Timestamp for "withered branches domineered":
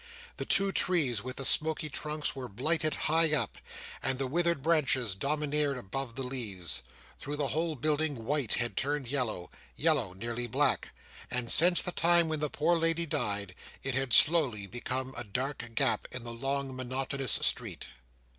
4.25-5.77